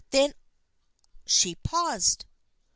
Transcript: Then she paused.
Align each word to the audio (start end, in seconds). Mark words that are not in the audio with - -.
Then 0.09 0.33
she 1.27 1.53
paused. 1.53 2.25